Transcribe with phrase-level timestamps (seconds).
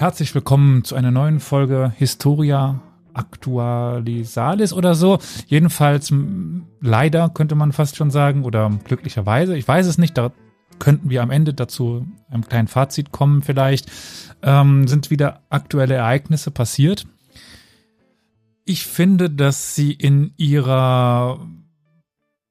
[0.00, 2.80] Herzlich willkommen zu einer neuen Folge Historia
[3.12, 5.18] Actualisalis oder so.
[5.46, 6.10] Jedenfalls
[6.80, 10.32] leider könnte man fast schon sagen oder glücklicherweise, ich weiß es nicht, da
[10.78, 13.92] könnten wir am Ende dazu einem kleinen Fazit kommen vielleicht,
[14.42, 17.06] ähm, sind wieder aktuelle Ereignisse passiert.
[18.64, 21.46] Ich finde, dass sie in ihrer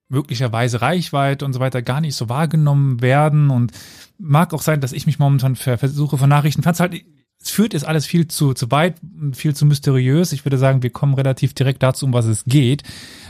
[0.07, 3.71] möglicherweise Reichweite und so weiter gar nicht so wahrgenommen werden und
[4.19, 6.99] mag auch sein, dass ich mich momentan versuche von Nachrichten fernzuhalten
[7.41, 8.95] es führt jetzt alles viel zu, zu weit,
[9.31, 10.33] viel zu mysteriös.
[10.33, 12.83] Ich würde sagen, wir kommen relativ direkt dazu, um was es geht,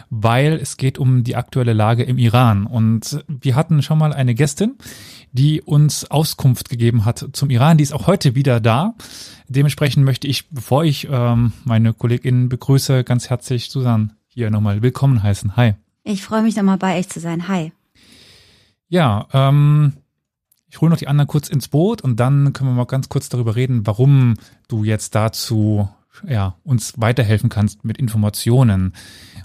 [0.10, 2.66] weil es geht um die aktuelle Lage im Iran.
[2.66, 4.78] Und wir hatten schon mal eine Gästin,
[5.32, 7.78] die uns Auskunft gegeben hat zum Iran.
[7.78, 8.96] Die ist auch heute wieder da.
[9.48, 15.22] Dementsprechend möchte ich, bevor ich ähm, meine KollegInnen begrüße, ganz herzlich Susan hier nochmal willkommen
[15.22, 15.56] heißen.
[15.56, 15.76] Hi.
[16.04, 17.48] Ich freue mich nochmal bei euch zu sein.
[17.48, 17.74] Hi.
[18.88, 19.94] Ja, ähm,
[20.70, 23.30] ich hole noch die anderen kurz ins Boot und dann können wir mal ganz kurz
[23.30, 24.36] darüber reden, warum
[24.68, 25.90] du jetzt dazu
[26.28, 28.94] ja, uns weiterhelfen kannst mit Informationen.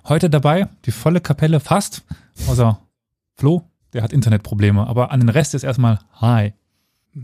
[0.07, 2.03] Heute dabei die volle Kapelle fast,
[2.47, 2.81] außer
[3.37, 6.53] Flo, der hat Internetprobleme, aber an den Rest ist erstmal Hi.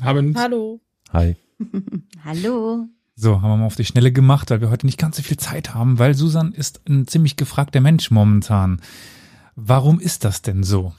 [0.00, 0.80] Haben Hallo.
[1.12, 1.36] Hi.
[2.24, 2.86] Hallo.
[3.16, 5.36] So, haben wir mal auf die Schnelle gemacht, weil wir heute nicht ganz so viel
[5.36, 8.80] Zeit haben, weil Susan ist ein ziemlich gefragter Mensch momentan.
[9.56, 10.94] Warum ist das denn so?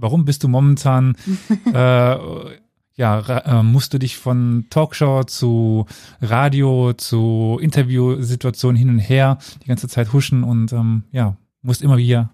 [0.00, 1.16] Warum bist du momentan,
[1.66, 2.16] äh,
[2.94, 5.86] ja, äh, musst du dich von Talkshow zu
[6.20, 11.96] Radio zu Interviewsituationen hin und her die ganze Zeit huschen und ähm, ja, musst immer
[11.96, 12.30] wieder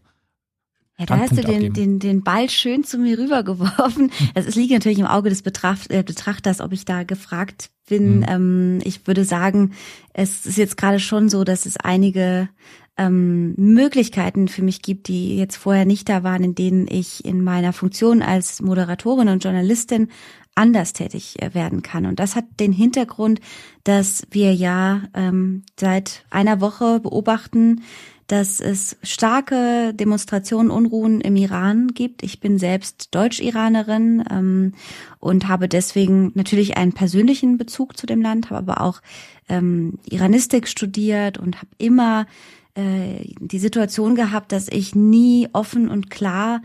[0.98, 4.12] ja, da hast du den, den, den Ball schön zu mir rübergeworfen.
[4.34, 8.18] Es liegt natürlich im Auge des Betracht, äh, Betrachters, ob ich da gefragt bin.
[8.18, 8.26] Mhm.
[8.28, 9.72] Ähm, ich würde sagen,
[10.12, 12.48] es ist jetzt gerade schon so, dass es einige
[12.96, 17.42] ähm, Möglichkeiten für mich gibt, die jetzt vorher nicht da waren, in denen ich in
[17.42, 20.08] meiner Funktion als Moderatorin und Journalistin
[20.54, 22.06] anders tätig äh, werden kann.
[22.06, 23.40] Und das hat den Hintergrund,
[23.82, 27.82] dass wir ja ähm, seit einer Woche beobachten,
[28.26, 32.22] dass es starke Demonstrationen, Unruhen im Iran gibt.
[32.22, 34.72] Ich bin selbst Deutsch-Iranerin ähm,
[35.18, 39.02] und habe deswegen natürlich einen persönlichen Bezug zu dem Land, habe aber auch
[39.48, 42.26] ähm, Iranistik studiert und habe immer
[42.74, 46.60] äh, die Situation gehabt, dass ich nie offen und klar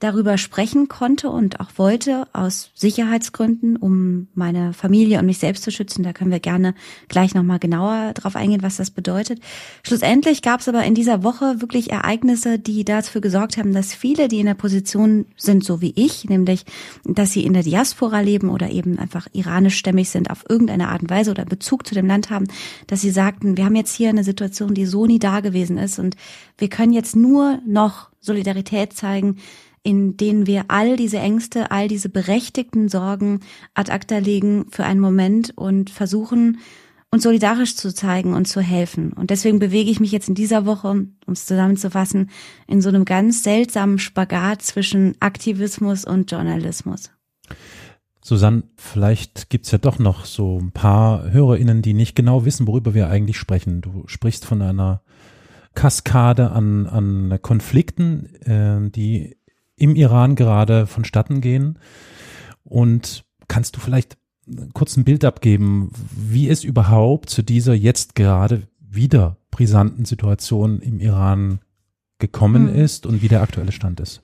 [0.00, 5.70] darüber sprechen konnte und auch wollte aus Sicherheitsgründen, um meine Familie und mich selbst zu
[5.70, 6.02] schützen.
[6.02, 6.74] Da können wir gerne
[7.08, 9.40] gleich nochmal genauer drauf eingehen, was das bedeutet.
[9.82, 14.28] Schlussendlich gab es aber in dieser Woche wirklich Ereignisse, die dafür gesorgt haben, dass viele,
[14.28, 16.64] die in der Position sind, so wie ich, nämlich,
[17.04, 21.10] dass sie in der Diaspora leben oder eben einfach iranischstämmig sind auf irgendeine Art und
[21.10, 22.48] Weise oder Bezug zu dem Land haben,
[22.86, 25.98] dass sie sagten, wir haben jetzt hier eine Situation, die so nie da gewesen ist
[25.98, 26.16] und
[26.56, 29.36] wir können jetzt nur noch Solidarität zeigen,
[29.82, 33.40] in denen wir all diese Ängste, all diese berechtigten Sorgen
[33.74, 36.58] ad acta legen für einen Moment und versuchen,
[37.12, 39.12] uns solidarisch zu zeigen und zu helfen.
[39.12, 42.30] Und deswegen bewege ich mich jetzt in dieser Woche, um es zusammenzufassen,
[42.68, 47.10] in so einem ganz seltsamen Spagat zwischen Aktivismus und Journalismus.
[48.22, 52.94] Susanne, vielleicht gibt's ja doch noch so ein paar HörerInnen, die nicht genau wissen, worüber
[52.94, 53.80] wir eigentlich sprechen.
[53.80, 55.02] Du sprichst von einer
[55.74, 59.36] Kaskade an, an Konflikten, äh, die
[59.80, 61.78] im Iran gerade vonstatten gehen.
[62.62, 64.16] Und kannst du vielleicht
[64.74, 71.00] kurz ein Bild abgeben, wie es überhaupt zu dieser jetzt gerade wieder brisanten Situation im
[71.00, 71.60] Iran
[72.18, 72.74] gekommen hm.
[72.74, 74.22] ist und wie der aktuelle Stand ist?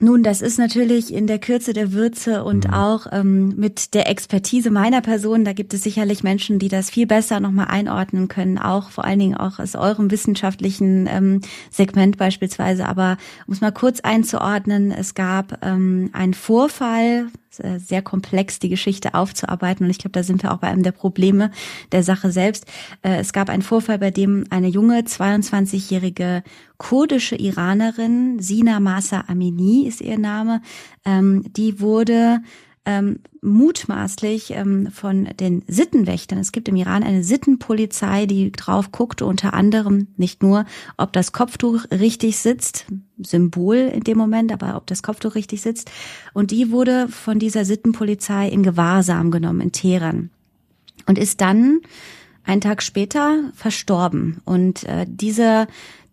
[0.00, 2.74] Nun, das ist natürlich in der Kürze der Würze und mhm.
[2.74, 5.44] auch ähm, mit der Expertise meiner Person.
[5.44, 9.18] Da gibt es sicherlich Menschen, die das viel besser nochmal einordnen können, auch vor allen
[9.18, 11.40] Dingen auch aus eurem wissenschaftlichen ähm,
[11.70, 12.86] Segment beispielsweise.
[12.86, 13.16] Aber
[13.46, 19.84] um es mal kurz einzuordnen, es gab ähm, einen Vorfall, sehr komplex, die Geschichte aufzuarbeiten.
[19.84, 21.50] Und ich glaube, da sind wir auch bei einem der Probleme
[21.92, 22.66] der Sache selbst.
[23.02, 26.42] Äh, es gab einen Vorfall, bei dem eine junge 22-jährige
[26.76, 30.62] kurdische Iranerin, Sina Masa Amini ist ihr Name,
[31.04, 32.40] ähm, die wurde
[32.88, 36.38] ähm, mutmaßlich ähm, von den Sittenwächtern.
[36.38, 40.64] Es gibt im Iran eine Sittenpolizei, die drauf guckt, unter anderem nicht nur,
[40.96, 42.86] ob das Kopftuch richtig sitzt,
[43.18, 45.90] Symbol in dem Moment, aber ob das Kopftuch richtig sitzt.
[46.32, 50.30] Und die wurde von dieser Sittenpolizei in Gewahrsam genommen in Teheran
[51.04, 51.80] und ist dann
[52.42, 54.40] einen Tag später verstorben.
[54.46, 55.66] Und äh, diese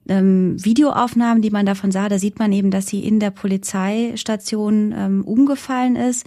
[0.08, 4.94] ähm, Videoaufnahmen, die man davon sah, da sieht man eben, dass sie in der Polizeistation
[4.96, 6.26] ähm, umgefallen ist.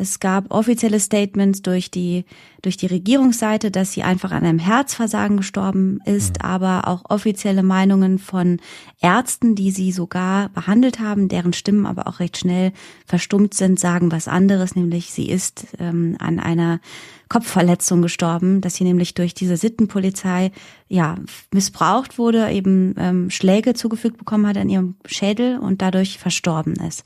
[0.00, 2.24] Es gab offizielle Statements durch die,
[2.62, 6.48] durch die Regierungsseite, dass sie einfach an einem Herzversagen gestorben ist, mhm.
[6.48, 8.60] aber auch offizielle Meinungen von
[9.02, 12.72] Ärzten, die sie sogar behandelt haben, deren Stimmen aber auch recht schnell
[13.04, 16.80] verstummt sind, sagen was anderes, nämlich sie ist ähm, an einer
[17.30, 20.50] Kopfverletzung gestorben, dass sie nämlich durch diese Sittenpolizei
[20.88, 21.14] ja
[21.52, 27.04] missbraucht wurde, eben ähm, Schläge zugefügt bekommen hat an ihrem Schädel und dadurch verstorben ist.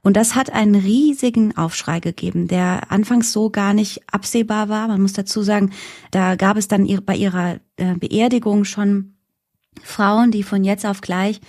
[0.00, 4.88] Und das hat einen riesigen Aufschrei gegeben, der anfangs so gar nicht absehbar war.
[4.88, 5.70] Man muss dazu sagen,
[6.10, 9.16] da gab es dann bei ihrer äh, Beerdigung schon
[9.82, 11.42] Frauen, die von jetzt auf gleich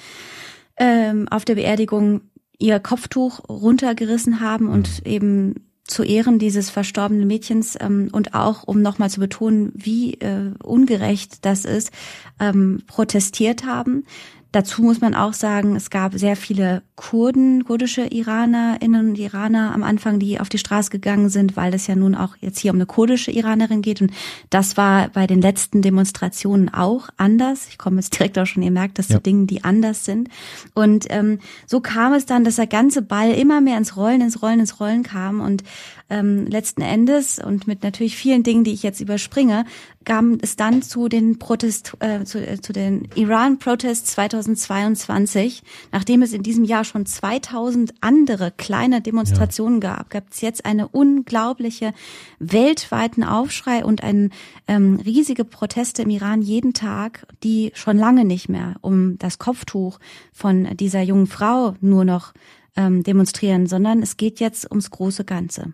[0.76, 2.22] ähm, auf der Beerdigung
[2.60, 5.12] ihr Kopftuch runtergerissen haben und mhm.
[5.12, 10.52] eben zu Ehren dieses verstorbenen Mädchens ähm, und auch um nochmal zu betonen, wie äh,
[10.62, 11.92] ungerecht das ist,
[12.40, 14.06] ähm, protestiert haben.
[14.52, 19.84] Dazu muss man auch sagen, es gab sehr viele Kurden, kurdische Iranerinnen und Iraner am
[19.84, 22.78] Anfang, die auf die Straße gegangen sind, weil es ja nun auch jetzt hier um
[22.78, 24.02] eine kurdische Iranerin geht.
[24.02, 24.12] Und
[24.50, 27.68] das war bei den letzten Demonstrationen auch anders.
[27.70, 29.18] Ich komme jetzt direkt auch schon, ihr merkt das ja.
[29.18, 30.30] zu Dingen, die anders sind.
[30.74, 34.42] Und ähm, so kam es dann, dass der ganze Ball immer mehr ins Rollen, ins
[34.42, 35.42] Rollen, ins Rollen kam.
[35.42, 35.64] Und
[36.10, 39.66] ähm, letzten Endes und mit natürlich vielen Dingen, die ich jetzt überspringe,
[40.06, 45.64] kam es dann zu den Protest, äh, zu, äh, zu den Iran-Protests 2022.
[45.92, 49.96] Nachdem es in diesem Jahr schon 2000 andere kleine Demonstrationen ja.
[49.96, 51.94] gab, gab es jetzt eine unglaubliche
[52.40, 54.32] weltweiten Aufschrei und ein
[54.68, 60.00] ähm, riesige Proteste im Iran jeden Tag, die schon lange nicht mehr um das Kopftuch
[60.32, 62.34] von dieser jungen Frau nur noch
[62.78, 65.74] ähm, demonstrieren, sondern es geht jetzt ums große Ganze.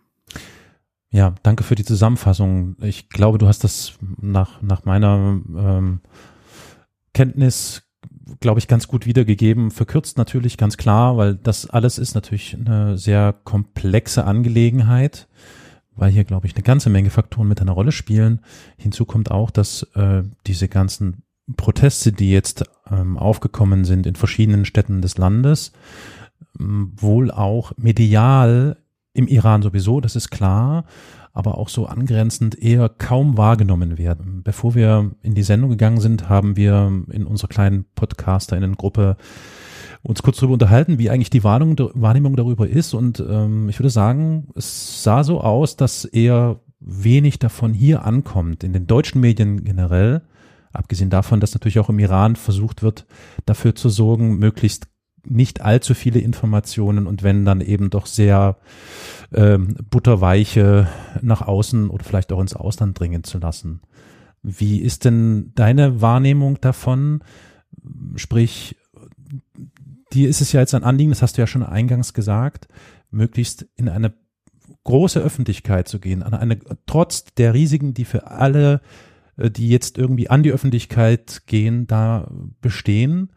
[1.14, 2.76] Ja, danke für die Zusammenfassung.
[2.82, 6.02] Ich glaube, du hast das nach, nach meiner ähm,
[7.14, 7.84] Kenntnis,
[8.40, 9.70] glaube ich, ganz gut wiedergegeben.
[9.70, 15.28] Verkürzt natürlich ganz klar, weil das alles ist natürlich eine sehr komplexe Angelegenheit,
[15.96, 18.42] weil hier, glaube ich, eine ganze Menge Faktoren mit einer Rolle spielen.
[18.78, 21.22] Hinzu kommt auch, dass äh, diese ganzen
[21.58, 25.74] Proteste, die jetzt ähm, aufgekommen sind in verschiedenen Städten des Landes,
[26.56, 28.83] wohl auch medial
[29.14, 30.86] im Iran sowieso, das ist klar,
[31.34, 34.42] aber auch so angrenzend eher kaum wahrgenommen werden.
[34.44, 39.18] Bevor wir in die Sendung gegangen sind, haben wir in unserer kleinen Podcaster-Gruppe
[40.04, 42.94] uns kurz darüber unterhalten, wie eigentlich die Wahrnehmung, Wahrnehmung darüber ist.
[42.94, 48.64] Und ähm, ich würde sagen, es sah so aus, dass eher wenig davon hier ankommt,
[48.64, 50.22] in den deutschen Medien generell.
[50.74, 53.06] Abgesehen davon, dass natürlich auch im Iran versucht wird,
[53.46, 54.88] dafür zu sorgen, möglichst
[55.26, 58.58] nicht allzu viele Informationen und wenn dann eben doch sehr
[59.34, 60.88] ähm, butterweiche
[61.22, 63.82] nach außen oder vielleicht auch ins Ausland dringen zu lassen.
[64.42, 67.24] Wie ist denn deine Wahrnehmung davon?
[68.16, 68.76] Sprich,
[70.12, 72.68] dir ist es ja jetzt ein Anliegen, das hast du ja schon eingangs gesagt,
[73.10, 74.14] möglichst in eine
[74.84, 78.82] große Öffentlichkeit zu gehen, an eine, trotz der Risiken, die für alle,
[79.38, 82.30] äh, die jetzt irgendwie an die Öffentlichkeit gehen, da
[82.60, 83.30] bestehen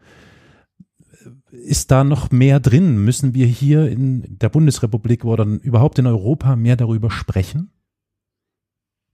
[1.51, 3.03] ist da noch mehr drin?
[3.03, 7.71] Müssen wir hier in der Bundesrepublik oder überhaupt in Europa mehr darüber sprechen?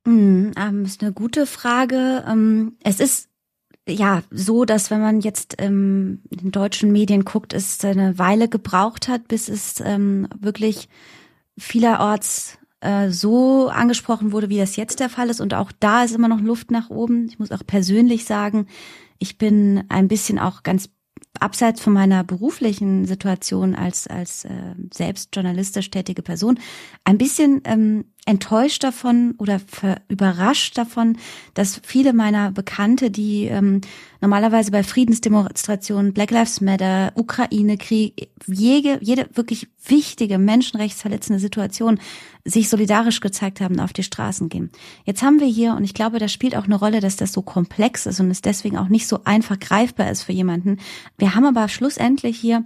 [0.05, 2.23] Mm, ähm, ist eine gute Frage.
[2.27, 3.29] Ähm, es ist
[3.87, 8.47] ja so, dass wenn man jetzt ähm, in den deutschen Medien guckt, es eine Weile
[8.47, 10.89] gebraucht hat, bis es ähm, wirklich
[11.57, 15.41] vielerorts äh, so angesprochen wurde, wie das jetzt der Fall ist.
[15.41, 17.27] Und auch da ist immer noch Luft nach oben.
[17.27, 18.67] Ich muss auch persönlich sagen,
[19.19, 20.89] ich bin ein bisschen auch ganz
[21.39, 26.59] abseits von meiner beruflichen Situation als als äh, selbst journalistisch tätige Person
[27.03, 29.59] ein bisschen ähm, enttäuscht davon oder
[30.07, 31.17] überrascht davon,
[31.55, 33.81] dass viele meiner Bekannte, die ähm,
[34.21, 41.99] normalerweise bei Friedensdemonstrationen, Black Lives Matter, Ukraine-Krieg, jede, jede wirklich wichtige menschenrechtsverletzende Situation
[42.45, 44.71] sich solidarisch gezeigt haben, auf die Straßen gehen.
[45.03, 47.41] Jetzt haben wir hier, und ich glaube, das spielt auch eine Rolle, dass das so
[47.41, 50.77] komplex ist und es deswegen auch nicht so einfach greifbar ist für jemanden.
[51.17, 52.63] Wir haben aber schlussendlich hier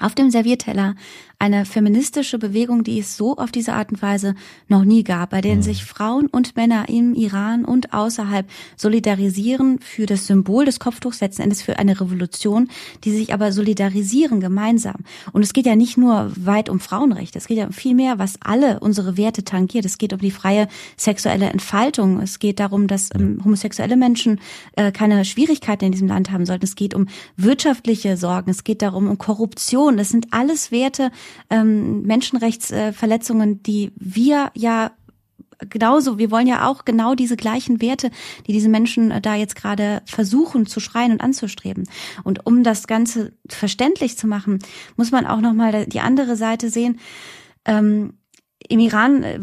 [0.00, 0.96] auf dem Servierteller
[1.38, 4.34] eine feministische Bewegung, die es so auf diese Art und Weise
[4.68, 5.62] noch nie gab, bei denen mhm.
[5.62, 11.42] sich Frauen und Männer im Iran und außerhalb solidarisieren für das Symbol des Kopftuchs, letzten
[11.42, 12.68] Endes für eine Revolution,
[13.04, 14.96] die sich aber solidarisieren gemeinsam.
[15.32, 18.34] Und es geht ja nicht nur weit um Frauenrechte, es geht ja viel mehr, was
[18.40, 19.84] alle unsere Werte tangiert.
[19.84, 22.20] Es geht um die freie sexuelle Entfaltung.
[22.20, 24.40] Es geht darum, dass ähm, homosexuelle Menschen
[24.76, 26.64] äh, keine Schwierigkeiten in diesem Land haben sollten.
[26.64, 28.50] Es geht um wirtschaftliche Sorgen.
[28.50, 29.96] Es geht darum um Korruption.
[29.96, 31.10] Das sind alles Werte,
[31.50, 34.92] ähm, Menschenrechtsverletzungen, die wir ja
[35.70, 38.10] genauso, wir wollen ja auch genau diese gleichen Werte,
[38.46, 41.88] die diese Menschen da jetzt gerade versuchen zu schreien und anzustreben.
[42.22, 44.58] Und um das Ganze verständlich zu machen,
[44.96, 46.98] muss man auch nochmal die andere Seite sehen.
[47.64, 48.14] Ähm,
[48.68, 49.40] im Iran, äh,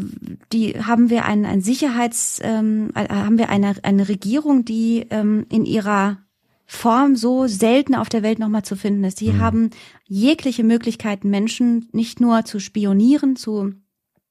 [0.52, 5.46] die haben wir ein, ein Sicherheits, ähm, äh, haben wir eine, eine Regierung, die ähm,
[5.48, 6.18] in ihrer
[6.74, 9.20] Form so selten auf der Welt nochmal zu finden ist.
[9.20, 9.40] Die mhm.
[9.40, 9.70] haben
[10.06, 13.74] jegliche Möglichkeiten, Menschen nicht nur zu spionieren, zu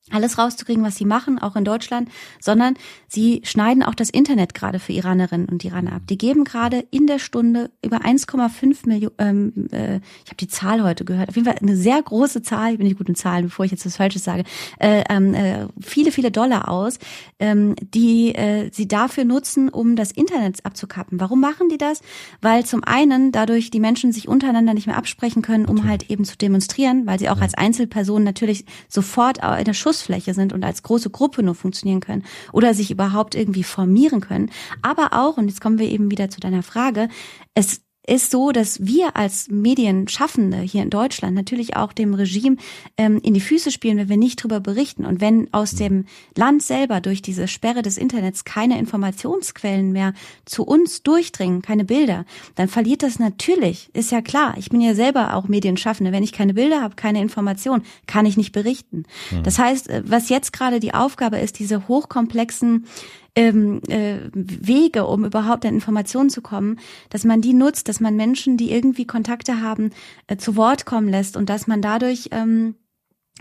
[0.10, 2.74] alles rauszukriegen, was sie machen, auch in Deutschland, sondern
[3.08, 6.02] sie schneiden auch das Internet gerade für Iranerinnen und Iraner ab.
[6.10, 10.84] Die geben gerade in der Stunde über 1,5 Millionen, ähm, äh, ich habe die Zahl
[10.84, 13.46] heute gehört, auf jeden Fall eine sehr große Zahl, ich bin nicht gut in Zahlen,
[13.46, 14.44] bevor ich jetzt was Falsches sage,
[14.80, 16.98] äh, ähm, äh, viele, viele Dollar aus,
[17.40, 21.20] ähm, die äh, sie dafür nutzen, um das Internet abzukappen.
[21.20, 22.02] Warum machen die das?
[22.42, 26.26] Weil zum einen dadurch die Menschen sich untereinander nicht mehr absprechen können, um halt eben
[26.26, 30.64] zu demonstrieren, weil sie auch als Einzelpersonen natürlich sofort in der Schuss Schussfläche sind und
[30.64, 34.50] als große Gruppe nur funktionieren können oder sich überhaupt irgendwie formieren können.
[34.82, 37.10] Aber auch, und jetzt kommen wir eben wieder zu deiner Frage,
[37.56, 42.58] es ist so, dass wir als Medienschaffende hier in Deutschland natürlich auch dem Regime
[42.98, 45.06] ähm, in die Füße spielen, wenn wir nicht drüber berichten.
[45.06, 46.06] Und wenn aus dem
[46.36, 50.14] Land selber durch diese Sperre des Internets keine Informationsquellen mehr
[50.46, 53.90] zu uns durchdringen, keine Bilder, dann verliert das natürlich.
[53.94, 54.56] Ist ja klar.
[54.58, 56.12] Ich bin ja selber auch Medienschaffende.
[56.12, 59.04] Wenn ich keine Bilder habe, keine Information, kann ich nicht berichten.
[59.30, 59.44] Mhm.
[59.44, 62.88] Das heißt, äh, was jetzt gerade die Aufgabe ist, diese hochkomplexen
[63.36, 68.16] ähm, äh, Wege, um überhaupt an Informationen zu kommen, dass man die nutzt, dass man
[68.16, 69.92] Menschen, die irgendwie Kontakte haben,
[70.28, 72.76] äh, zu Wort kommen lässt und dass man dadurch ähm,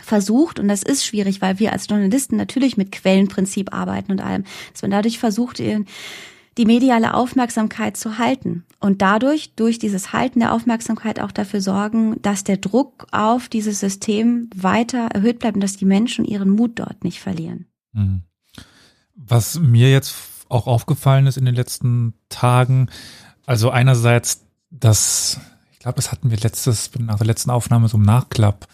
[0.00, 4.44] versucht, und das ist schwierig, weil wir als Journalisten natürlich mit Quellenprinzip arbeiten und allem,
[4.72, 10.54] dass man dadurch versucht, die mediale Aufmerksamkeit zu halten und dadurch, durch dieses Halten der
[10.54, 15.76] Aufmerksamkeit auch dafür sorgen, dass der Druck auf dieses System weiter erhöht bleibt und dass
[15.76, 17.66] die Menschen ihren Mut dort nicht verlieren.
[17.92, 18.22] Mhm.
[19.22, 20.14] Was mir jetzt
[20.48, 22.88] auch aufgefallen ist in den letzten Tagen,
[23.46, 25.40] also einerseits, dass,
[25.72, 28.66] ich glaube, das hatten wir letztes, nach der letzten Aufnahme so im Nachklapp,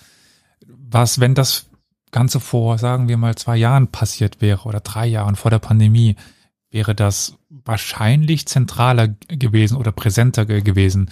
[0.66, 1.66] was, wenn das
[2.12, 6.16] Ganze vor, sagen wir mal, zwei Jahren passiert wäre oder drei Jahren vor der Pandemie,
[6.70, 11.10] wäre das wahrscheinlich zentraler gewesen oder präsenter gewesen.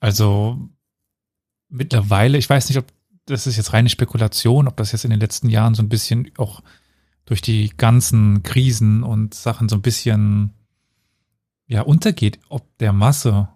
[0.00, 0.58] Also
[1.68, 2.86] mittlerweile, ich weiß nicht, ob
[3.26, 6.30] das ist jetzt reine Spekulation, ob das jetzt in den letzten Jahren so ein bisschen
[6.38, 6.62] auch
[7.28, 10.54] durch die ganzen Krisen und Sachen so ein bisschen
[11.66, 13.48] ja untergeht, ob der Masse.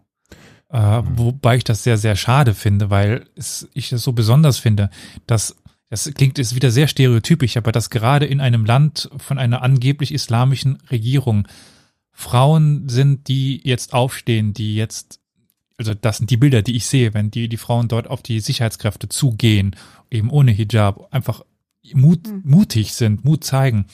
[0.70, 1.18] Äh, mhm.
[1.18, 4.90] Wobei ich das sehr, sehr schade finde, weil es, ich es so besonders finde,
[5.26, 5.56] dass
[5.88, 10.12] das klingt ist wieder sehr stereotypisch, aber dass gerade in einem Land von einer angeblich
[10.12, 11.48] islamischen Regierung
[12.10, 15.20] Frauen sind, die jetzt aufstehen, die jetzt,
[15.78, 18.40] also das sind die Bilder, die ich sehe, wenn die, die Frauen dort auf die
[18.40, 19.76] Sicherheitskräfte zugehen,
[20.10, 21.42] eben ohne Hijab, einfach
[21.94, 22.42] Mut, mhm.
[22.44, 23.86] mutig sind, Mut zeigen.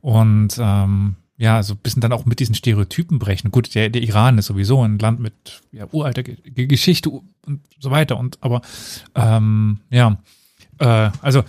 [0.00, 3.50] Und ähm, ja, so ein bisschen dann auch mit diesen Stereotypen brechen.
[3.50, 7.90] Gut, der, der Iran ist sowieso ein Land mit ja, uralter G Geschichte und so
[7.90, 8.18] weiter.
[8.18, 8.62] Und aber
[9.14, 10.18] ähm, ja,
[10.78, 11.42] äh, also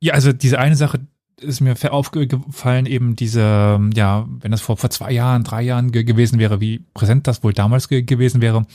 [0.00, 1.00] ja, also diese eine Sache
[1.40, 6.38] ist mir aufgefallen, eben diese, ja, wenn das vor, vor zwei Jahren, drei Jahren gewesen
[6.38, 8.66] wäre, wie präsent das wohl damals gewesen wäre,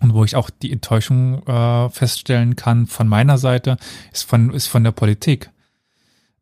[0.00, 3.76] und wo ich auch die Enttäuschung äh, feststellen kann von meiner Seite,
[4.12, 5.50] ist von, ist von der Politik.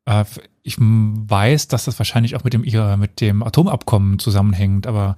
[0.07, 0.25] Äh,
[0.63, 2.63] ich weiß, dass das wahrscheinlich auch mit dem,
[2.99, 5.17] mit dem Atomabkommen zusammenhängt, aber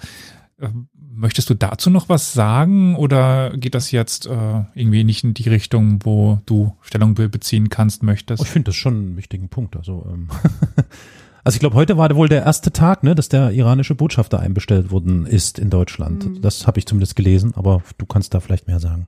[0.59, 0.69] äh,
[1.17, 5.49] möchtest du dazu noch was sagen oder geht das jetzt äh, irgendwie nicht in die
[5.49, 8.43] Richtung, wo du Stellung beziehen kannst, möchtest?
[8.43, 9.77] Ich finde das schon einen wichtigen Punkt.
[9.77, 10.29] Also ähm
[11.47, 14.91] Also ich glaube, heute war wohl der erste Tag, ne, dass der iranische Botschafter einbestellt
[14.91, 16.27] worden ist in Deutschland.
[16.27, 16.43] Mhm.
[16.43, 19.07] Das habe ich zumindest gelesen, aber du kannst da vielleicht mehr sagen.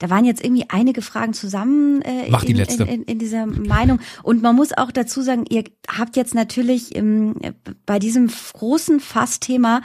[0.00, 2.82] Da waren jetzt irgendwie einige Fragen zusammen äh, Mach die in, letzte.
[2.84, 4.00] In, in, in dieser Meinung.
[4.22, 7.36] Und man muss auch dazu sagen, ihr habt jetzt natürlich im,
[7.84, 9.82] bei diesem großen Fassthema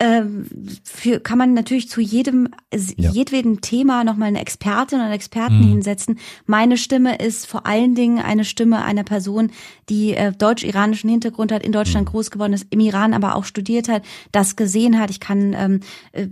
[0.00, 0.46] ähm,
[0.84, 2.48] für, kann man natürlich zu jedem,
[2.96, 3.10] ja.
[3.10, 5.68] jedweden Thema nochmal eine Expertin oder Experten mhm.
[5.68, 6.18] hinsetzen.
[6.46, 9.50] Meine Stimme ist vor allen Dingen eine Stimme einer Person,
[9.90, 12.12] die äh, deutsch-iranischen Hintergrund hat, in Deutschland mhm.
[12.12, 15.10] groß geworden ist, im Iran aber auch studiert hat, das gesehen hat.
[15.10, 15.80] Ich kann ähm,
[16.12, 16.28] äh,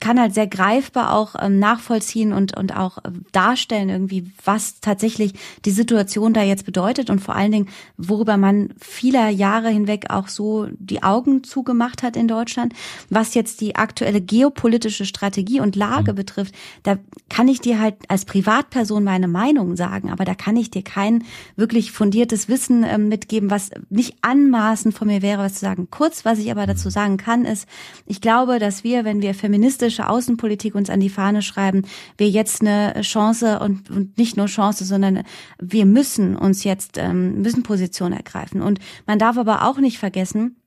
[0.00, 5.34] kann halt sehr greifbar auch ähm, nachvollziehen und, und auch äh, darstellen irgendwie, was tatsächlich
[5.64, 10.28] die Situation da jetzt bedeutet und vor allen Dingen, worüber man vieler Jahre hinweg auch
[10.28, 12.72] so die Augen zugemacht hat in Deutschland.
[13.10, 16.16] Was jetzt die aktuelle geopolitische Strategie und Lage mhm.
[16.16, 16.96] betrifft, da
[17.28, 21.24] kann ich dir halt als Privatperson meine Meinung sagen, aber da kann ich dir kein
[21.56, 25.88] wirklich fundiertes Wissen äh, mitgeben, was nicht anmaßend von mir wäre, was zu sagen.
[25.90, 26.92] Kurz, was ich aber dazu mhm.
[26.92, 27.66] sagen kann, ist,
[28.06, 31.86] ich glaube, dass wir, wenn wir feministische Außenpolitik uns an die Fahne schreiben,
[32.18, 35.22] wir jetzt eine Chance und, und nicht nur Chance, sondern
[35.58, 38.60] wir müssen uns jetzt, ähm, müssen Position ergreifen.
[38.60, 40.57] Und man darf aber auch nicht vergessen,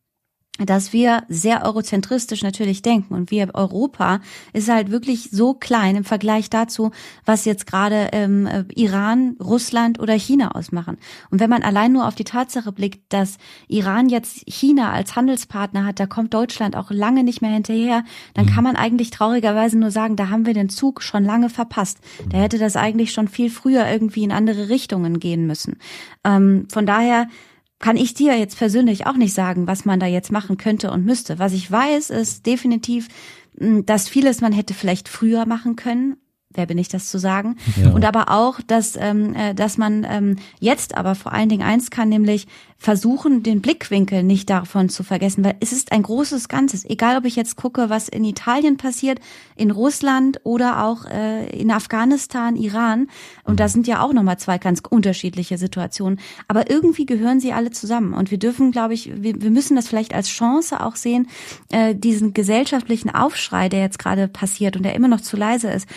[0.65, 4.19] dass wir sehr eurozentristisch natürlich denken und wir Europa
[4.53, 6.91] ist halt wirklich so klein im Vergleich dazu,
[7.25, 10.97] was jetzt gerade ähm, äh, Iran, Russland oder China ausmachen.
[11.29, 13.37] Und wenn man allein nur auf die Tatsache blickt, dass
[13.67, 18.03] Iran jetzt China als Handelspartner hat, da kommt Deutschland auch lange nicht mehr hinterher,
[18.33, 21.99] dann kann man eigentlich traurigerweise nur sagen, da haben wir den Zug schon lange verpasst.
[22.29, 25.77] Da hätte das eigentlich schon viel früher irgendwie in andere Richtungen gehen müssen.
[26.23, 27.27] Ähm, von daher
[27.81, 31.05] kann ich dir jetzt persönlich auch nicht sagen, was man da jetzt machen könnte und
[31.05, 31.39] müsste.
[31.39, 33.07] Was ich weiß, ist definitiv,
[33.53, 36.17] dass vieles man hätte vielleicht früher machen können,
[36.53, 37.57] wer bin ich das zu sagen?
[37.81, 37.91] Ja.
[37.91, 41.91] Und aber auch, dass, ähm, äh, dass man ähm, jetzt aber vor allen Dingen eins
[41.91, 42.47] kann, nämlich
[42.81, 46.83] versuchen, den Blickwinkel nicht davon zu vergessen, weil es ist ein großes Ganzes.
[46.83, 49.19] Egal, ob ich jetzt gucke, was in Italien passiert,
[49.55, 53.07] in Russland oder auch äh, in Afghanistan, Iran.
[53.43, 56.19] Und da sind ja auch nochmal zwei ganz unterschiedliche Situationen.
[56.47, 58.15] Aber irgendwie gehören sie alle zusammen.
[58.15, 61.27] Und wir dürfen, glaube ich, wir, wir müssen das vielleicht als Chance auch sehen,
[61.69, 65.87] äh, diesen gesellschaftlichen Aufschrei, der jetzt gerade passiert und der immer noch zu leise ist,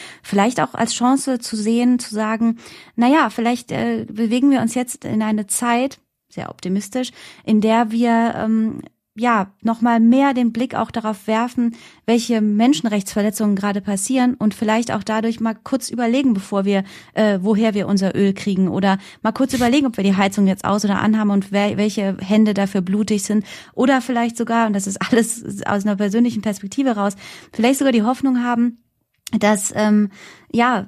[0.44, 2.58] vielleicht auch als Chance zu sehen, zu sagen,
[2.96, 7.12] na ja, vielleicht äh, bewegen wir uns jetzt in eine Zeit, sehr optimistisch,
[7.44, 8.82] in der wir ähm,
[9.16, 15.02] ja nochmal mehr den Blick auch darauf werfen, welche Menschenrechtsverletzungen gerade passieren und vielleicht auch
[15.02, 16.84] dadurch mal kurz überlegen, bevor wir
[17.14, 20.66] äh, woher wir unser Öl kriegen oder mal kurz überlegen, ob wir die Heizung jetzt
[20.66, 24.86] aus oder anhaben und wer, welche Hände dafür blutig sind oder vielleicht sogar und das
[24.86, 27.14] ist alles aus einer persönlichen Perspektive raus,
[27.52, 28.83] vielleicht sogar die Hoffnung haben,
[29.32, 30.10] dass ähm,
[30.52, 30.86] ja,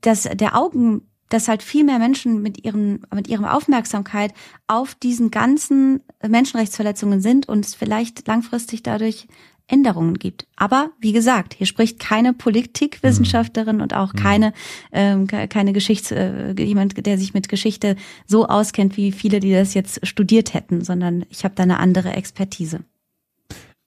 [0.00, 4.32] dass der Augen dass halt viel mehr Menschen mit ihren mit ihrem Aufmerksamkeit
[4.66, 9.28] auf diesen ganzen Menschenrechtsverletzungen sind und es vielleicht langfristig dadurch
[9.66, 10.46] Änderungen gibt.
[10.56, 14.18] Aber wie gesagt, hier spricht keine Politikwissenschaftlerin und auch mhm.
[14.18, 14.52] keine
[14.92, 19.74] ähm, keine Geschichts äh, jemand, der sich mit Geschichte so auskennt wie viele, die das
[19.74, 22.80] jetzt studiert hätten, sondern ich habe da eine andere Expertise.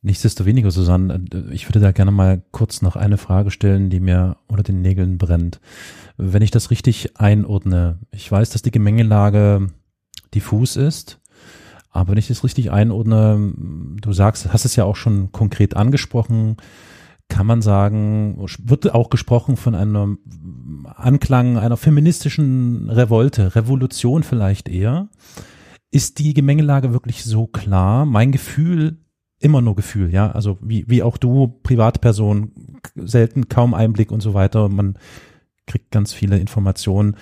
[0.03, 4.37] Nichtsdestoweniger, Susanne, äh, ich würde da gerne mal kurz noch eine Frage stellen, die mir
[4.47, 5.59] unter den Nägeln brennt.
[6.17, 9.67] Wenn ich das richtig einordne, ich weiß, dass die Gemengelage
[10.33, 11.19] diffus ist,
[11.91, 13.53] aber wenn ich das richtig einordne,
[14.01, 16.57] du sagst, hast es ja auch schon konkret angesprochen,
[17.27, 20.19] kann man sagen, wird auch gesprochen von einem
[20.95, 25.09] Anklang einer feministischen Revolte, Revolution vielleicht eher.
[25.91, 28.05] Ist die Gemengelage wirklich so klar?
[28.05, 28.97] Mein Gefühl
[29.41, 30.31] immer nur Gefühl, ja.
[30.31, 32.51] Also wie, wie auch du, Privatperson,
[32.95, 34.69] selten kaum Einblick und so weiter.
[34.69, 34.97] Man
[35.67, 37.15] kriegt ganz viele Informationen.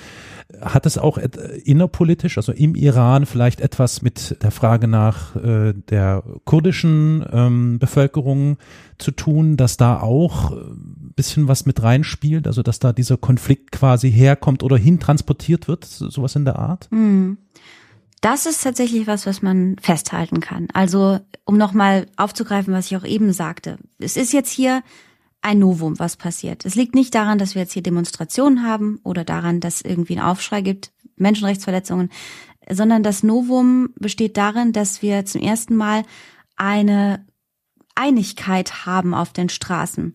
[0.59, 6.23] Hat es auch innerpolitisch, also im Iran, vielleicht etwas mit der Frage nach äh, der
[6.45, 8.57] kurdischen ähm, Bevölkerung
[8.97, 13.71] zu tun, dass da auch ein bisschen was mit reinspielt, also dass da dieser Konflikt
[13.71, 16.87] quasi herkommt oder hintransportiert wird, sowas in der Art?
[16.91, 17.37] Mhm.
[18.21, 20.67] Das ist tatsächlich was, was man festhalten kann.
[20.73, 23.77] Also, um nochmal aufzugreifen, was ich auch eben sagte.
[23.97, 24.83] Es ist jetzt hier
[25.41, 26.65] ein Novum, was passiert.
[26.65, 30.23] Es liegt nicht daran, dass wir jetzt hier Demonstrationen haben oder daran, dass irgendwie ein
[30.23, 32.09] Aufschrei gibt, Menschenrechtsverletzungen,
[32.69, 36.03] sondern das Novum besteht darin, dass wir zum ersten Mal
[36.57, 37.25] eine
[37.95, 40.13] Einigkeit haben auf den Straßen.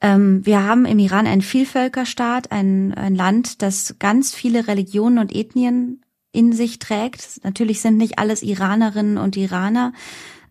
[0.00, 5.34] Ähm, wir haben im Iran einen Vielvölkerstaat, ein, ein Land, das ganz viele Religionen und
[5.34, 6.02] Ethnien
[6.32, 7.40] in sich trägt.
[7.44, 9.92] Natürlich sind nicht alles Iranerinnen und Iraner.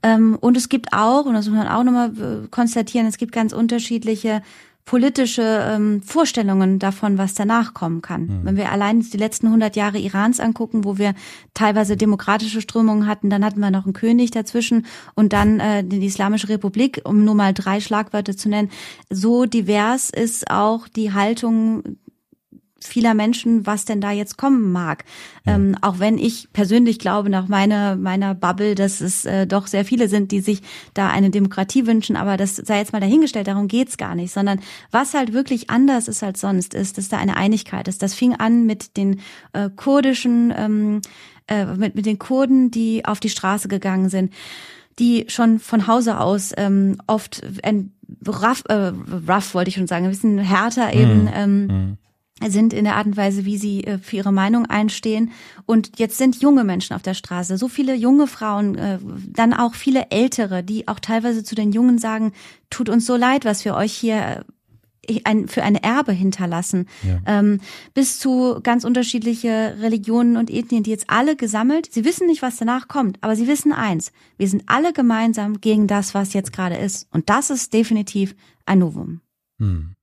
[0.04, 3.32] Ähm, und es gibt auch, und das muss man auch nochmal äh, konstatieren, es gibt
[3.32, 4.41] ganz unterschiedliche
[4.86, 8.24] politische ähm, Vorstellungen davon, was danach kommen kann.
[8.24, 8.39] Mhm.
[8.44, 11.13] Wenn wir allein die letzten 100 Jahre Irans angucken, wo wir
[11.54, 16.04] teilweise demokratische Strömungen hatten, dann hatten wir noch einen König dazwischen und dann äh, die
[16.06, 18.70] Islamische Republik, um nur mal drei Schlagwörter zu nennen.
[19.10, 21.84] So divers ist auch die Haltung
[22.84, 25.06] vieler Menschen, was denn da jetzt kommen mag.
[25.46, 25.56] Ja.
[25.56, 29.86] Ähm, auch wenn ich persönlich glaube, nach meiner, meiner Bubble, dass es äh, doch sehr
[29.86, 30.62] viele sind, die sich
[30.94, 34.60] da eine Demokratie wünschen, aber das sei jetzt mal dahingestellt, darum geht's gar nicht, sondern
[34.91, 38.02] was halt wirklich anders ist als sonst, ist, dass da eine Einigkeit ist.
[38.02, 39.22] Das fing an mit den
[39.54, 41.02] äh, kurdischen, ähm,
[41.48, 44.34] äh, mit, mit den Kurden, die auf die Straße gegangen sind
[45.00, 47.94] die schon von Hause aus ähm, oft ein
[48.28, 48.91] rough, äh,
[49.28, 51.30] rough wollte ich schon sagen, ein bisschen härter eben mhm.
[51.34, 51.98] ähm, mhm
[52.49, 55.32] sind in der Art und Weise, wie sie äh, für ihre Meinung einstehen.
[55.65, 59.75] Und jetzt sind junge Menschen auf der Straße, so viele junge Frauen, äh, dann auch
[59.75, 62.34] viele Ältere, die auch teilweise zu den Jungen sagen,
[62.69, 64.45] tut uns so leid, was wir euch hier
[65.08, 67.19] äh, ein, für ein Erbe hinterlassen, ja.
[67.25, 67.60] ähm,
[67.93, 72.58] bis zu ganz unterschiedliche Religionen und Ethnien, die jetzt alle gesammelt, sie wissen nicht, was
[72.58, 76.77] danach kommt, aber sie wissen eins, wir sind alle gemeinsam gegen das, was jetzt gerade
[76.77, 77.08] ist.
[77.12, 79.21] Und das ist definitiv ein Novum.
[79.60, 79.95] Hm.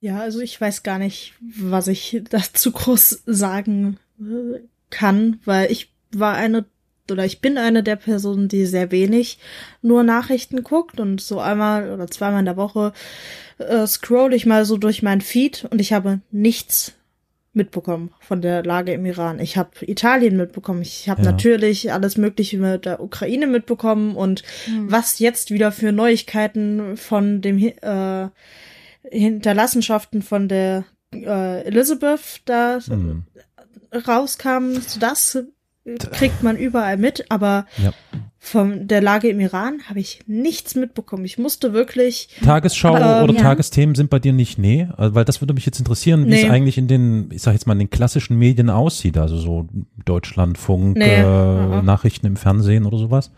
[0.00, 5.92] Ja, also ich weiß gar nicht, was ich dazu groß sagen äh, kann, weil ich
[6.12, 6.64] war eine
[7.10, 9.38] oder ich bin eine der Personen, die sehr wenig
[9.80, 12.92] nur Nachrichten guckt und so einmal oder zweimal in der Woche
[13.56, 16.92] äh, scroll ich mal so durch meinen Feed und ich habe nichts
[17.54, 19.40] mitbekommen von der Lage im Iran.
[19.40, 20.82] Ich habe Italien mitbekommen.
[20.82, 21.32] Ich habe ja.
[21.32, 24.92] natürlich alles Mögliche mit der Ukraine mitbekommen und mhm.
[24.92, 28.28] was jetzt wieder für Neuigkeiten von dem äh,
[29.02, 33.24] Hinterlassenschaften von der äh, Elizabeth da mhm.
[34.06, 35.38] rauskamen, das
[36.12, 37.92] kriegt man überall mit, aber ja.
[38.38, 41.24] von der Lage im Iran habe ich nichts mitbekommen.
[41.24, 42.28] Ich musste wirklich.
[42.42, 43.40] Tagesschau äh, oder ja.
[43.40, 46.44] Tagesthemen sind bei dir nicht, nee, also, weil das würde mich jetzt interessieren, wie nee.
[46.44, 49.66] es eigentlich in den, ich sag jetzt mal, in den klassischen Medien aussieht, also so
[50.04, 51.20] Deutschlandfunk, nee.
[51.20, 53.30] äh, Nachrichten im Fernsehen oder sowas.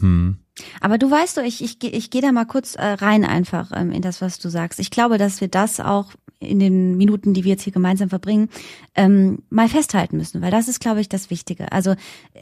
[0.00, 0.38] Hm.
[0.80, 3.90] Aber du weißt doch, ich, ich, ich gehe da mal kurz äh, rein einfach ähm,
[3.90, 4.78] in das, was du sagst.
[4.78, 6.12] Ich glaube, dass wir das auch
[6.44, 8.48] in den Minuten, die wir jetzt hier gemeinsam verbringen,
[8.94, 11.72] ähm, mal festhalten müssen, weil das ist, glaube ich, das Wichtige.
[11.72, 11.94] Also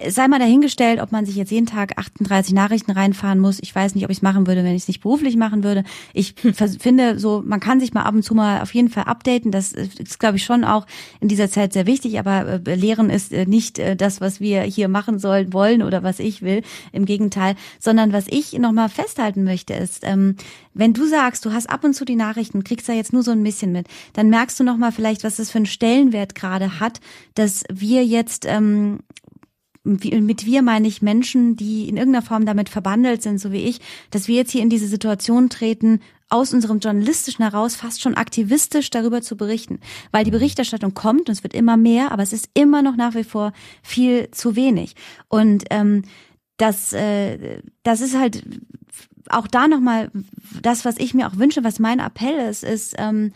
[0.08, 3.58] sei mal dahingestellt, ob man sich jetzt jeden Tag 38 Nachrichten reinfahren muss.
[3.60, 5.84] Ich weiß nicht, ob ich es machen würde, wenn ich es nicht beruflich machen würde.
[6.12, 6.34] Ich
[6.78, 9.50] finde so, man kann sich mal ab und zu mal auf jeden Fall updaten.
[9.50, 10.86] Das ist, glaube ich, schon auch
[11.20, 12.18] in dieser Zeit sehr wichtig.
[12.18, 16.02] Aber äh, Lehren ist äh, nicht äh, das, was wir hier machen sollen, wollen oder
[16.02, 16.62] was ich will.
[16.92, 20.36] Im Gegenteil, sondern was ich nochmal festhalten möchte, ist, ähm,
[20.74, 23.30] wenn du sagst, du hast ab und zu die Nachrichten, kriegst da jetzt nur so
[23.30, 27.00] ein bisschen mit, dann merkst du nochmal vielleicht, was das für einen Stellenwert gerade hat,
[27.34, 29.00] dass wir jetzt ähm,
[29.84, 33.80] mit wir meine ich Menschen, die in irgendeiner Form damit verbandelt sind, so wie ich,
[34.10, 38.88] dass wir jetzt hier in diese Situation treten, aus unserem journalistischen heraus fast schon aktivistisch
[38.88, 39.80] darüber zu berichten,
[40.12, 43.14] weil die Berichterstattung kommt und es wird immer mehr, aber es ist immer noch nach
[43.14, 44.94] wie vor viel zu wenig.
[45.28, 46.02] Und ähm,
[46.56, 48.44] das äh, das ist halt
[49.28, 50.10] auch da nochmal
[50.62, 53.32] das, was ich mir auch wünsche, was mein Appell ist, ist ähm,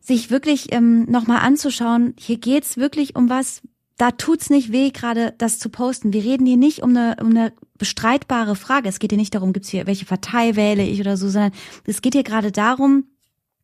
[0.00, 3.62] sich wirklich ähm, nochmal anzuschauen, hier geht's wirklich um was,
[3.96, 6.12] da tut's nicht weh, gerade das zu posten.
[6.12, 8.88] Wir reden hier nicht um eine, um eine bestreitbare Frage.
[8.88, 11.52] Es geht hier nicht darum, gibt's hier, welche Partei wähle ich oder so, sondern
[11.86, 13.04] es geht hier gerade darum,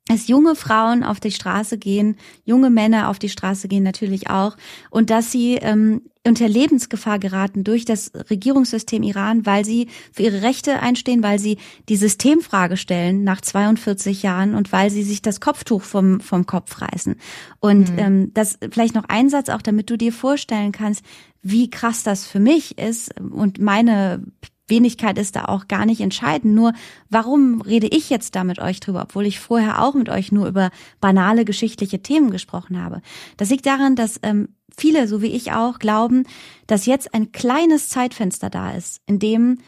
[0.07, 4.57] dass junge Frauen auf die Straße gehen, junge Männer auf die Straße gehen natürlich auch
[4.91, 10.43] und dass sie ähm, unter Lebensgefahr geraten durch das Regierungssystem Iran, weil sie für ihre
[10.43, 11.57] Rechte einstehen, weil sie
[11.89, 16.83] die Systemfrage stellen nach 42 Jahren und weil sie sich das Kopftuch vom, vom Kopf
[16.83, 17.17] reißen.
[17.59, 17.99] Und mhm.
[17.99, 21.03] ähm, das vielleicht noch ein Satz auch, damit du dir vorstellen kannst,
[21.43, 24.23] wie krass das für mich ist und meine
[24.71, 26.55] Wenigkeit ist da auch gar nicht entscheidend.
[26.55, 26.73] Nur
[27.11, 30.47] warum rede ich jetzt da mit euch drüber, obwohl ich vorher auch mit euch nur
[30.47, 33.03] über banale geschichtliche Themen gesprochen habe?
[33.37, 36.25] Das liegt daran, dass ähm, viele, so wie ich auch, glauben,
[36.67, 39.59] dass jetzt ein kleines Zeitfenster da ist, in dem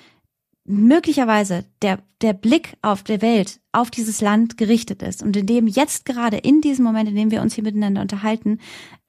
[0.65, 5.67] möglicherweise der, der Blick auf der Welt, auf dieses Land gerichtet ist und in dem
[5.67, 8.59] jetzt gerade in diesem Moment, in dem wir uns hier miteinander unterhalten,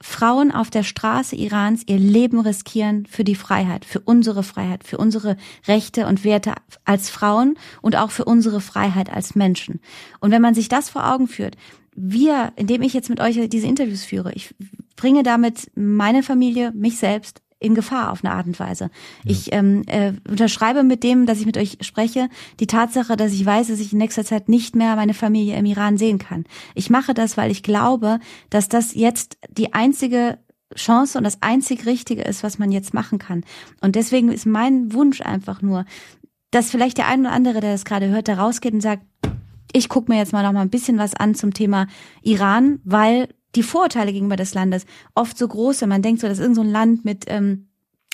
[0.01, 4.97] Frauen auf der Straße Irans ihr Leben riskieren für die Freiheit, für unsere Freiheit, für
[4.97, 9.79] unsere Rechte und Werte als Frauen und auch für unsere Freiheit als Menschen.
[10.19, 11.55] Und wenn man sich das vor Augen führt,
[11.95, 14.53] wir, indem ich jetzt mit euch diese Interviews führe, ich
[14.95, 18.89] bringe damit meine Familie, mich selbst in Gefahr auf eine Art und Weise.
[19.23, 19.31] Ja.
[19.31, 22.27] Ich ähm, äh, unterschreibe mit dem, dass ich mit euch spreche,
[22.59, 25.65] die Tatsache, dass ich weiß, dass ich in nächster Zeit nicht mehr meine Familie im
[25.65, 26.43] Iran sehen kann.
[26.75, 30.39] Ich mache das, weil ich glaube, dass das jetzt die einzige
[30.75, 33.45] Chance und das einzig Richtige ist, was man jetzt machen kann.
[33.79, 35.85] Und deswegen ist mein Wunsch einfach nur,
[36.51, 39.03] dass vielleicht der ein oder andere, der das gerade hört, da rausgeht und sagt,
[39.73, 41.87] ich gucke mir jetzt mal noch mal ein bisschen was an zum Thema
[42.21, 45.89] Iran, weil die Vorurteile gegenüber des Landes oft so groß sind.
[45.89, 47.67] Man denkt so, das ist irgendein so Land mit ähm,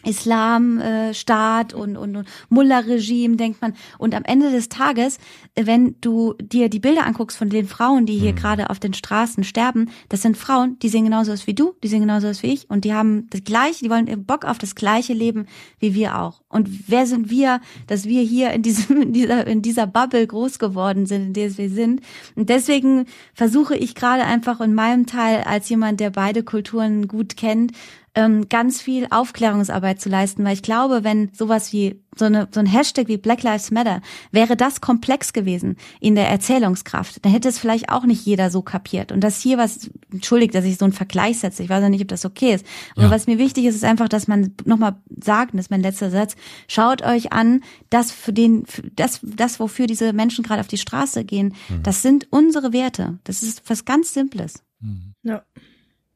[0.06, 3.74] Islamstaat äh, und, und, und Mullah-Regime, denkt man.
[3.98, 5.18] Und am Ende des Tages,
[5.56, 8.38] äh, wenn du dir die Bilder anguckst von den Frauen, die hier mhm.
[8.38, 11.90] gerade auf den Straßen sterben, das sind Frauen, die sehen genauso aus wie du, die
[11.90, 14.76] sehen genauso aus wie ich und die haben das gleiche, die wollen Bock auf das
[14.76, 15.48] gleiche Leben
[15.80, 16.42] wie wir auch.
[16.48, 20.60] Und wer sind wir, dass wir hier in diesem, in dieser, in dieser Bubble groß
[20.60, 22.02] geworden sind, in der wir sind?
[22.36, 27.36] Und deswegen versuche ich gerade einfach in meinem Teil als jemand, der beide Kulturen gut
[27.36, 27.74] kennt,
[28.20, 32.60] ähm, ganz viel Aufklärungsarbeit zu leisten, weil ich glaube, wenn sowas wie so, eine, so
[32.60, 34.02] ein Hashtag wie Black Lives Matter,
[34.32, 38.62] wäre das komplex gewesen in der Erzählungskraft, dann hätte es vielleicht auch nicht jeder so
[38.62, 39.14] kapiert.
[39.14, 42.02] Und das hier was, entschuldigt, dass ich so einen Vergleich setze, ich weiß ja nicht,
[42.02, 43.12] ob das okay ist, aber ja.
[43.12, 46.12] was mir wichtig ist, ist einfach, dass man nochmal sagt, und das ist mein letzter
[46.12, 46.36] Satz,
[46.68, 51.24] schaut euch an, das für den, das, das, wofür diese Menschen gerade auf die Straße
[51.24, 51.84] gehen, mhm.
[51.84, 53.20] das sind unsere Werte.
[53.24, 54.62] Das ist was ganz Simples.
[54.82, 55.14] Mhm.
[55.24, 55.44] Ja.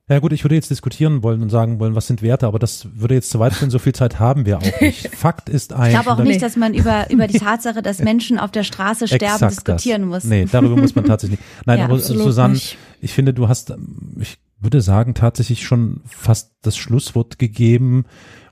[0.09, 2.87] Ja gut, ich würde jetzt diskutieren wollen und sagen wollen, was sind Werte, aber das
[2.93, 5.07] würde jetzt zu weit führen, so viel Zeit haben wir auch nicht.
[5.15, 5.95] Fakt ist ein.
[5.95, 9.07] Ich glaube auch nicht, dass man über, über die Tatsache, dass Menschen auf der Straße
[9.07, 10.23] sterben, diskutieren das.
[10.23, 10.29] muss.
[10.29, 11.49] Nee, darüber muss man tatsächlich nicht.
[11.65, 12.77] Nein, ja, aber Susanne, nicht.
[12.99, 13.73] ich finde, du hast,
[14.19, 18.03] ich würde sagen, tatsächlich schon fast das Schlusswort gegeben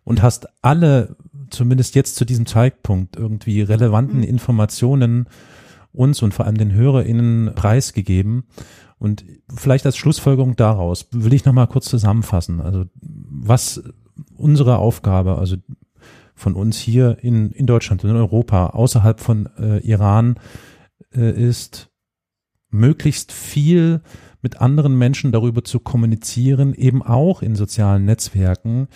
[0.05, 1.17] und hast alle
[1.49, 4.23] zumindest jetzt zu diesem Zeitpunkt irgendwie relevanten mhm.
[4.23, 5.27] Informationen
[5.93, 8.45] uns und vor allem den HörerInnen preisgegeben.
[9.01, 12.61] Und vielleicht als Schlussfolgerung daraus will ich nochmal kurz zusammenfassen.
[12.61, 13.81] Also was
[14.35, 15.55] unsere Aufgabe, also
[16.35, 20.35] von uns hier in, in Deutschland und in Europa, außerhalb von äh, Iran,
[21.15, 21.89] äh, ist,
[22.69, 24.01] möglichst viel
[24.43, 28.87] mit anderen Menschen darüber zu kommunizieren, eben auch in sozialen Netzwerken,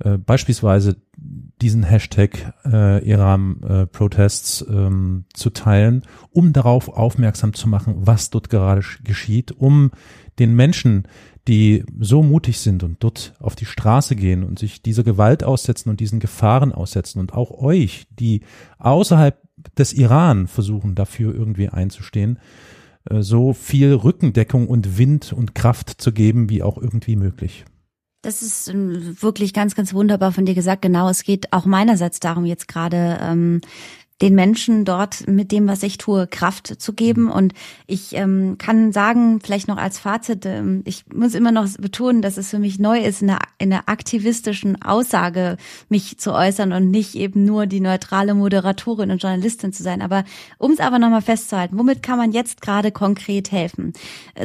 [0.00, 7.94] äh, beispielsweise diesen Hashtag äh, Iran-Protests äh, ähm, zu teilen, um darauf aufmerksam zu machen,
[7.98, 9.90] was dort gerade geschieht, um
[10.38, 11.08] den Menschen,
[11.48, 15.88] die so mutig sind und dort auf die Straße gehen und sich dieser Gewalt aussetzen
[15.88, 18.42] und diesen Gefahren aussetzen und auch euch, die
[18.78, 19.36] außerhalb
[19.76, 22.38] des Iran versuchen, dafür irgendwie einzustehen,
[23.10, 27.64] äh, so viel Rückendeckung und Wind und Kraft zu geben, wie auch irgendwie möglich.
[28.22, 30.82] Das ist ähm, wirklich ganz, ganz wunderbar von dir gesagt.
[30.82, 33.60] Genau, es geht auch meinerseits darum, jetzt gerade ähm,
[34.20, 37.24] den Menschen dort mit dem, was ich tue, Kraft zu geben.
[37.24, 37.30] Mhm.
[37.30, 37.54] Und
[37.86, 42.36] ich ähm, kann sagen, vielleicht noch als Fazit, ähm, ich muss immer noch betonen, dass
[42.36, 45.56] es für mich neu ist, in einer, in einer aktivistischen Aussage
[45.88, 50.02] mich zu äußern und nicht eben nur die neutrale Moderatorin und Journalistin zu sein.
[50.02, 50.24] Aber
[50.58, 53.92] um es aber nochmal festzuhalten, womit kann man jetzt gerade konkret helfen?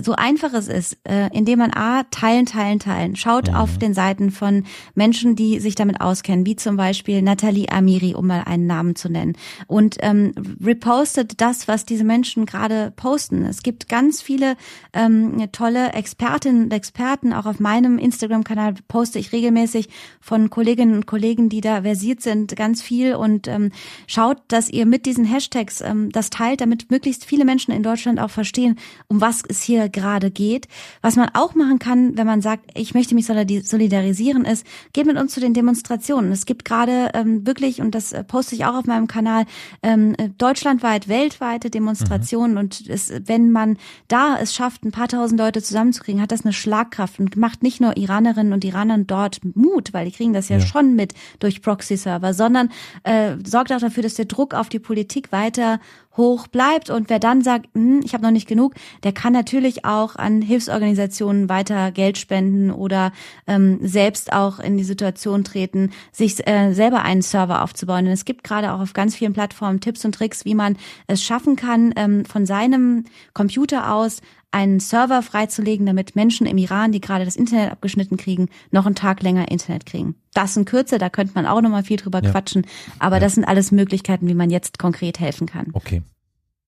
[0.03, 3.15] So einfach es ist, äh, indem man A, teilen, teilen, teilen.
[3.15, 3.55] Schaut mhm.
[3.55, 8.27] auf den Seiten von Menschen, die sich damit auskennen, wie zum Beispiel Nathalie Amiri, um
[8.27, 9.33] mal einen Namen zu nennen
[9.67, 13.45] und ähm, repostet das, was diese Menschen gerade posten.
[13.45, 14.55] Es gibt ganz viele
[14.93, 17.33] ähm, tolle Expertinnen und Experten.
[17.33, 19.89] Auch auf meinem Instagram-Kanal poste ich regelmäßig
[20.21, 23.71] von Kolleginnen und Kollegen, die da versiert sind, ganz viel und ähm,
[24.07, 28.19] schaut, dass ihr mit diesen Hashtags ähm, das teilt, damit möglichst viele Menschen in Deutschland
[28.19, 30.67] auch verstehen, um was es hier gerade geht.
[31.01, 35.17] Was man auch machen kann, wenn man sagt, ich möchte mich solidarisieren, ist, geht mit
[35.17, 36.31] uns zu den Demonstrationen.
[36.31, 39.45] Es gibt gerade ähm, wirklich, und das äh, poste ich auch auf meinem Kanal,
[39.81, 42.53] ähm, äh, deutschlandweit, weltweite Demonstrationen.
[42.53, 42.57] Mhm.
[42.57, 46.53] Und es, wenn man da es schafft, ein paar tausend Leute zusammenzukriegen, hat das eine
[46.53, 50.57] Schlagkraft und macht nicht nur Iranerinnen und Iranern dort Mut, weil die kriegen das ja,
[50.57, 50.65] ja.
[50.65, 52.69] schon mit durch Proxy-Server, sondern
[53.03, 55.79] äh, sorgt auch dafür, dass der Druck auf die Politik weiter
[56.17, 56.89] hoch bleibt.
[56.89, 58.73] Und wer dann sagt, hm, ich habe noch nicht genug,
[59.03, 63.11] der kann natürlich auch an Hilfsorganisationen weiter Geld spenden oder
[63.47, 68.05] ähm, selbst auch in die Situation treten, sich äh, selber einen Server aufzubauen.
[68.05, 71.23] Denn es gibt gerade auch auf ganz vielen Plattformen Tipps und Tricks, wie man es
[71.23, 74.21] schaffen kann, ähm, von seinem Computer aus
[74.53, 78.95] einen Server freizulegen, damit Menschen im Iran, die gerade das Internet abgeschnitten kriegen, noch einen
[78.95, 80.15] Tag länger Internet kriegen.
[80.33, 82.31] Das in Kürze, da könnte man auch noch mal viel drüber ja.
[82.31, 82.65] quatschen,
[82.99, 83.21] aber ja.
[83.21, 85.67] das sind alles Möglichkeiten, wie man jetzt konkret helfen kann.
[85.73, 86.03] Okay.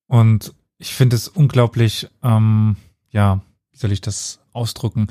[0.08, 2.76] Und ich finde es unglaublich, ähm,
[3.12, 5.08] ja, wie soll ich das ausdrücken,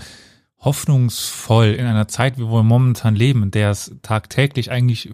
[0.59, 5.13] hoffnungsvoll in einer Zeit, wie wir momentan leben, in der es tagtäglich eigentlich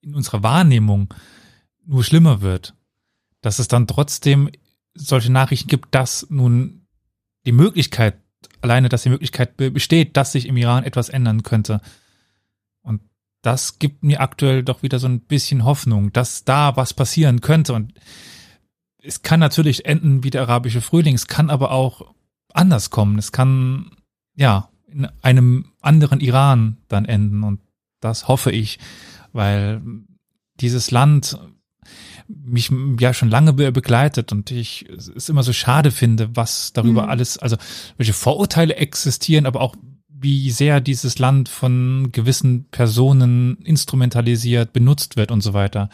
[0.00, 1.12] in unserer Wahrnehmung
[1.84, 2.74] nur schlimmer wird,
[3.42, 4.50] dass es dann trotzdem
[4.94, 6.81] solche Nachrichten gibt, dass nun
[7.46, 8.16] die Möglichkeit,
[8.60, 11.80] alleine, dass die Möglichkeit besteht, dass sich im Iran etwas ändern könnte.
[12.82, 13.00] Und
[13.42, 17.72] das gibt mir aktuell doch wieder so ein bisschen Hoffnung, dass da was passieren könnte.
[17.74, 17.94] Und
[19.02, 22.14] es kann natürlich enden wie der arabische Frühling, es kann aber auch
[22.52, 23.18] anders kommen.
[23.18, 23.90] Es kann,
[24.34, 27.42] ja, in einem anderen Iran dann enden.
[27.42, 27.60] Und
[28.00, 28.78] das hoffe ich,
[29.32, 29.82] weil
[30.60, 31.38] dieses Land
[32.28, 37.08] mich ja schon lange begleitet und ich es immer so schade finde, was darüber mhm.
[37.10, 37.56] alles, also
[37.96, 39.74] welche Vorurteile existieren, aber auch
[40.22, 45.88] wie sehr dieses Land von gewissen Personen instrumentalisiert, benutzt wird und so weiter.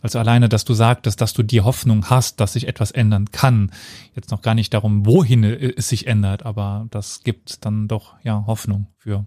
[0.00, 3.70] Also alleine, dass du sagtest, dass du die Hoffnung hast, dass sich etwas ändern kann.
[4.14, 8.44] Jetzt noch gar nicht darum, wohin es sich ändert, aber das gibt dann doch ja
[8.46, 9.26] Hoffnung für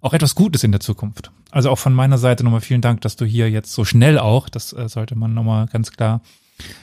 [0.00, 1.30] auch etwas Gutes in der Zukunft.
[1.50, 4.48] Also auch von meiner Seite nochmal vielen Dank, dass du hier jetzt so schnell auch,
[4.48, 6.20] das äh, sollte man nochmal ganz klar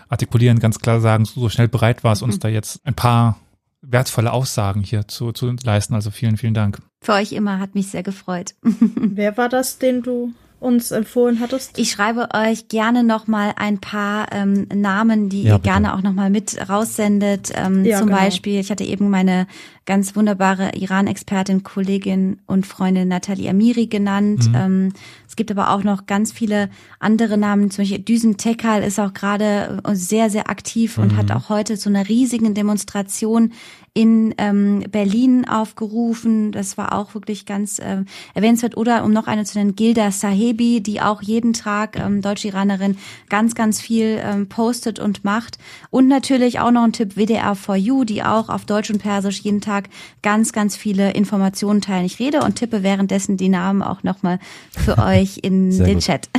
[0.10, 2.40] artikulieren, ganz klar sagen, so schnell bereit warst, uns mhm.
[2.40, 3.38] da jetzt ein paar
[3.82, 5.94] wertvolle Aussagen hier zu, zu leisten.
[5.94, 6.80] Also vielen, vielen Dank.
[7.02, 8.56] Für euch immer, hat mich sehr gefreut.
[8.62, 11.78] Wer war das, den du uns empfohlen hattest?
[11.78, 15.70] Ich schreibe euch gerne noch mal ein paar ähm, Namen, die ja, ihr bitte.
[15.70, 17.52] gerne auch noch mal mit raussendet.
[17.56, 18.20] Ähm, ja, zum genau.
[18.20, 19.48] Beispiel, ich hatte eben meine
[19.88, 24.50] ganz wunderbare Iran-Expertin, Kollegin und Freundin Nathalie Amiri genannt.
[24.50, 24.56] Mhm.
[24.56, 24.93] Ähm,
[25.28, 26.69] es gibt aber auch noch ganz viele
[27.00, 27.71] andere Namen.
[27.71, 31.17] Zum Beispiel Düsen Tekal ist auch gerade sehr, sehr aktiv und mhm.
[31.17, 33.54] hat auch heute zu einer riesigen Demonstration
[33.97, 36.52] in ähm, Berlin aufgerufen.
[36.52, 38.04] Das war auch wirklich ganz äh,
[38.36, 38.78] erwähnenswert.
[38.78, 42.97] Oder um noch eine zu nennen, Gilda Sahebi, die auch jeden Tag ähm, Deutsch-Iranerin
[43.30, 45.58] ganz, ganz viel ähm, postet und macht.
[45.89, 49.62] Und natürlich auch noch ein Tipp WDR 4U, die auch auf Deutsch und Persisch jeden
[49.62, 49.77] Tag
[50.22, 52.06] ganz, ganz viele Informationen teilen.
[52.06, 54.40] Ich rede und tippe währenddessen die Namen auch nochmal
[54.72, 56.04] für euch in Sehr den gut.
[56.04, 56.30] Chat.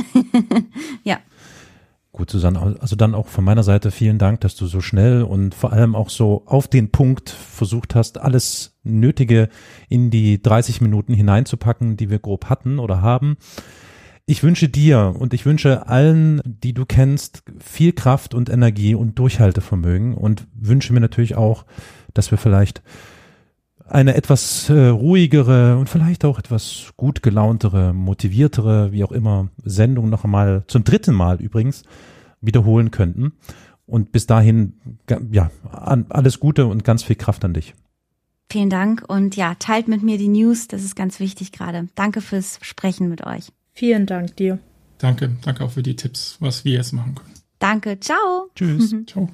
[1.03, 1.19] ja.
[2.11, 5.55] Gut, Susanne, also dann auch von meiner Seite vielen Dank, dass du so schnell und
[5.55, 9.47] vor allem auch so auf den Punkt versucht hast, alles Nötige
[9.87, 13.37] in die 30 Minuten hineinzupacken, die wir grob hatten oder haben.
[14.25, 19.17] Ich wünsche dir und ich wünsche allen, die du kennst, viel Kraft und Energie und
[19.17, 21.65] Durchhaltevermögen und wünsche mir natürlich auch,
[22.13, 22.81] dass wir vielleicht
[23.89, 30.09] eine etwas äh, ruhigere und vielleicht auch etwas gut gelauntere, motiviertere, wie auch immer, Sendung
[30.09, 31.83] noch einmal zum dritten Mal übrigens
[32.41, 33.33] wiederholen könnten.
[33.85, 34.73] Und bis dahin,
[35.31, 37.73] ja, alles Gute und ganz viel Kraft an dich.
[38.51, 41.87] Vielen Dank und ja, teilt mit mir die News, das ist ganz wichtig gerade.
[41.95, 43.51] Danke fürs Sprechen mit euch.
[43.73, 44.59] Vielen Dank dir.
[44.97, 47.33] Danke, danke auch für die Tipps, was wir jetzt machen können.
[47.59, 48.49] Danke, ciao.
[48.55, 48.95] Tschüss.
[49.07, 49.29] Ciao.